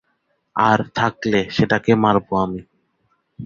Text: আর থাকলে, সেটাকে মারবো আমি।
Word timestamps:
আর 0.55 0.79
থাকলে, 0.95 1.39
সেটাকে 1.49 1.91
মারবো 1.95 2.33
আমি। 2.37 2.61